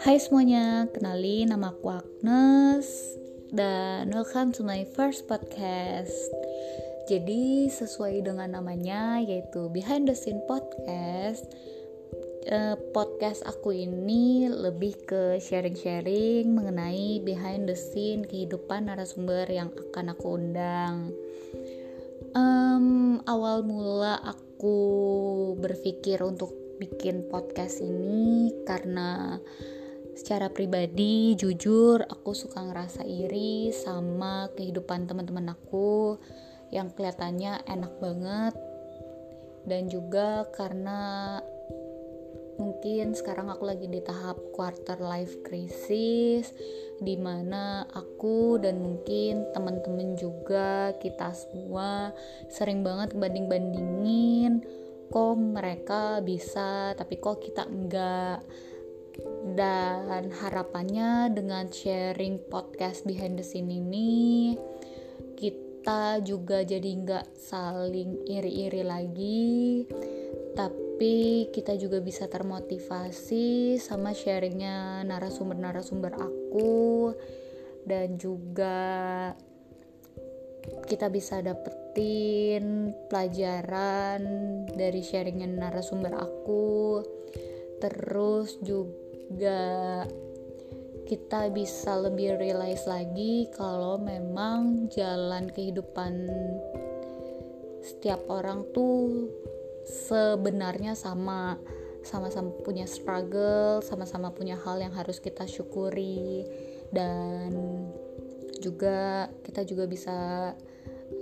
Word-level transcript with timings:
Hai 0.00 0.16
semuanya, 0.16 0.88
kenalin 0.88 1.52
nama 1.52 1.76
aku 1.76 2.00
Agnes 2.00 2.88
dan 3.52 4.08
welcome 4.16 4.56
to 4.56 4.64
my 4.64 4.88
first 4.96 5.28
podcast. 5.28 6.16
Jadi 7.12 7.68
sesuai 7.68 8.24
dengan 8.24 8.56
namanya 8.56 9.20
yaitu 9.20 9.68
Behind 9.68 10.08
the 10.08 10.16
Scene 10.16 10.40
Podcast. 10.48 11.44
Uh, 12.48 12.80
podcast 12.96 13.44
aku 13.44 13.76
ini 13.76 14.48
lebih 14.48 14.96
ke 15.04 15.36
sharing-sharing 15.44 16.56
mengenai 16.56 17.20
behind 17.20 17.68
the 17.68 17.76
scene 17.76 18.24
kehidupan 18.24 18.88
narasumber 18.88 19.44
yang 19.52 19.68
akan 19.92 20.16
aku 20.16 20.40
undang. 20.40 21.12
Um, 22.32 23.20
awal 23.28 23.60
mula 23.68 24.16
aku 24.24 24.47
berpikir 25.58 26.18
untuk 26.22 26.50
bikin 26.78 27.26
podcast 27.26 27.82
ini 27.82 28.54
karena 28.66 29.38
secara 30.18 30.50
pribadi 30.50 31.38
jujur 31.38 32.02
aku 32.02 32.34
suka 32.34 32.62
ngerasa 32.66 33.06
iri 33.06 33.70
sama 33.70 34.50
kehidupan 34.58 35.06
teman-teman 35.06 35.54
aku 35.54 36.18
yang 36.74 36.90
kelihatannya 36.90 37.62
enak 37.70 37.92
banget 38.02 38.54
dan 39.66 39.86
juga 39.86 40.46
karena 40.54 41.38
mungkin 42.58 43.14
sekarang 43.14 43.48
aku 43.48 43.64
lagi 43.64 43.86
di 43.86 44.02
tahap 44.02 44.36
quarter 44.50 44.98
life 44.98 45.40
crisis 45.46 46.50
di 46.98 47.14
mana 47.14 47.86
aku 47.94 48.58
dan 48.58 48.82
mungkin 48.82 49.46
teman-teman 49.54 50.18
juga 50.18 50.92
kita 50.98 51.30
semua 51.32 52.10
sering 52.50 52.82
banget 52.82 53.14
banding-bandingin 53.14 54.66
kok 55.08 55.38
mereka 55.38 56.20
bisa 56.20 56.92
tapi 56.98 57.16
kok 57.16 57.40
kita 57.40 57.64
enggak. 57.64 58.44
Dan 59.58 60.30
harapannya 60.30 61.34
dengan 61.34 61.66
sharing 61.66 62.38
podcast 62.46 63.02
behind 63.02 63.34
the 63.34 63.42
scene 63.42 63.66
ini 63.66 64.54
kita 65.34 66.22
juga 66.22 66.62
jadi 66.62 66.86
nggak 66.86 67.26
saling 67.34 68.22
iri-iri 68.30 68.86
lagi 68.86 69.82
tapi 70.54 70.87
kita 71.54 71.78
juga 71.78 72.02
bisa 72.02 72.26
termotivasi 72.26 73.78
sama 73.78 74.10
sharingnya 74.10 75.06
narasumber-narasumber 75.06 76.12
aku. 76.18 77.14
Dan 77.86 78.18
juga 78.18 79.32
kita 80.84 81.08
bisa 81.08 81.40
dapetin 81.40 82.92
pelajaran 83.06 84.20
dari 84.74 85.00
sharingnya 85.00 85.48
narasumber 85.48 86.18
aku. 86.18 87.00
Terus 87.78 88.58
juga 88.60 90.04
kita 91.08 91.48
bisa 91.48 91.96
lebih 91.96 92.36
realize 92.36 92.84
lagi 92.84 93.48
kalau 93.56 93.96
memang 93.96 94.92
jalan 94.92 95.48
kehidupan 95.48 96.28
setiap 97.80 98.20
orang 98.28 98.68
tuh 98.76 99.32
sebenarnya 99.88 100.92
sama 100.92 101.56
sama-sama 102.04 102.54
punya 102.62 102.86
struggle, 102.86 103.82
sama-sama 103.82 104.32
punya 104.32 104.56
hal 104.60 104.78
yang 104.80 104.94
harus 104.94 105.18
kita 105.18 105.48
syukuri. 105.48 106.44
Dan 106.92 107.52
juga 108.60 109.28
kita 109.44 109.64
juga 109.64 109.84
bisa 109.88 110.16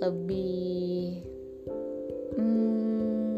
lebih 0.02 1.22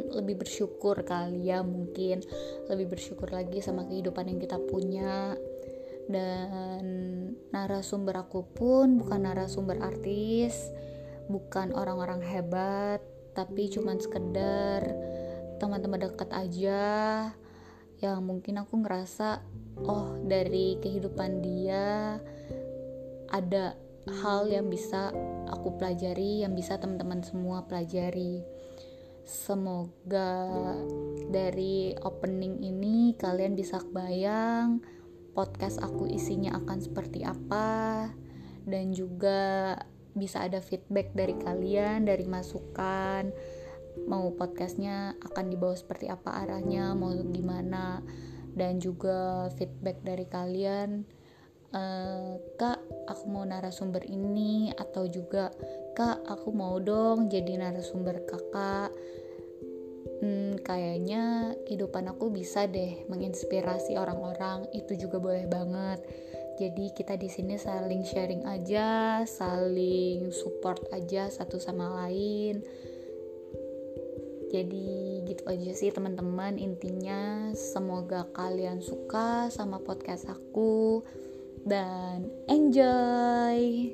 lebih 0.08 0.34
bersyukur 0.40 1.04
kali 1.06 1.52
ya 1.52 1.62
mungkin. 1.62 2.24
Lebih 2.66 2.98
bersyukur 2.98 3.30
lagi 3.30 3.60
sama 3.60 3.86
kehidupan 3.86 4.28
yang 4.28 4.40
kita 4.40 4.58
punya. 4.58 5.36
Dan 6.08 6.84
narasumber 7.52 8.24
aku 8.24 8.48
pun 8.56 8.96
bukan 8.96 9.28
narasumber 9.28 9.76
artis 9.84 10.72
bukan 11.28 11.76
orang-orang 11.76 12.24
hebat 12.24 13.04
tapi 13.36 13.70
cuman 13.70 14.00
sekedar 14.02 14.82
teman-teman 15.58 16.06
dekat 16.06 16.30
aja 16.30 16.80
yang 17.98 18.22
mungkin 18.22 18.62
aku 18.62 18.78
ngerasa 18.78 19.42
oh 19.82 20.14
dari 20.22 20.78
kehidupan 20.78 21.42
dia 21.42 22.18
ada 23.28 23.74
hal 24.22 24.48
yang 24.48 24.70
bisa 24.72 25.12
aku 25.50 25.76
pelajari 25.76 26.46
yang 26.46 26.56
bisa 26.56 26.80
teman-teman 26.80 27.20
semua 27.20 27.66
pelajari. 27.68 28.40
Semoga 29.28 30.48
dari 31.28 31.92
opening 32.00 32.64
ini 32.64 33.12
kalian 33.20 33.52
bisa 33.52 33.76
kebayang 33.76 34.80
podcast 35.36 35.84
aku 35.84 36.08
isinya 36.08 36.56
akan 36.56 36.80
seperti 36.80 37.28
apa 37.28 38.08
dan 38.64 38.96
juga 38.96 39.76
bisa 40.16 40.42
ada 40.48 40.64
feedback 40.64 41.12
dari 41.12 41.36
kalian, 41.36 42.08
dari 42.08 42.24
masukan 42.24 43.28
mau 44.06 44.30
podcastnya 44.36 45.16
akan 45.24 45.50
dibawa 45.50 45.74
seperti 45.74 46.06
apa 46.06 46.44
arahnya, 46.44 46.94
mau 46.94 47.10
gimana 47.10 48.04
dan 48.54 48.78
juga 48.78 49.48
feedback 49.58 50.02
dari 50.04 50.26
kalian. 50.28 51.02
Uh, 51.68 52.40
kak 52.56 52.80
aku 53.12 53.28
mau 53.28 53.44
narasumber 53.44 54.00
ini 54.08 54.72
atau 54.72 55.04
juga 55.04 55.52
kak 55.92 56.24
aku 56.24 56.48
mau 56.48 56.80
dong 56.80 57.28
jadi 57.28 57.60
narasumber 57.60 58.24
kakak. 58.24 58.88
Hmm, 60.18 60.58
kayaknya 60.64 61.54
kehidupan 61.68 62.10
aku 62.10 62.32
bisa 62.32 62.64
deh 62.66 63.04
menginspirasi 63.06 64.00
orang-orang 64.00 64.66
itu 64.72 64.96
juga 64.96 65.20
boleh 65.20 65.44
banget. 65.46 66.00
Jadi 66.58 66.90
kita 66.90 67.14
di 67.14 67.30
sini 67.30 67.54
saling 67.54 68.02
sharing 68.02 68.42
aja 68.42 69.22
saling 69.22 70.34
support 70.34 70.82
aja 70.90 71.30
satu 71.30 71.62
sama 71.62 72.02
lain 72.02 72.66
jadi 74.48 75.22
gitu 75.28 75.44
aja 75.44 75.70
sih 75.76 75.92
teman-teman. 75.92 76.56
Intinya 76.56 77.52
semoga 77.52 78.26
kalian 78.32 78.80
suka 78.80 79.52
sama 79.52 79.78
podcast 79.80 80.28
aku. 80.28 81.04
Dan 81.68 82.32
enjoy 82.48 83.92